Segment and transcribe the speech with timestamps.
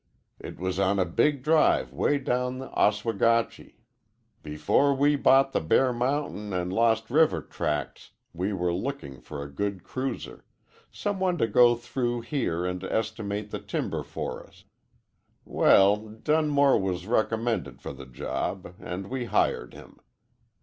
[0.39, 3.83] It was on a big drive way down the Oswegatchie.
[4.41, 9.47] "Before we bought the Bear Mountain and Lost River tracts we were looking for a
[9.53, 10.43] good cruiser
[10.91, 14.63] some one to go through here and estimate the timber for us.
[15.45, 19.99] Well, Dunmore was recommended for the job, and we hired him.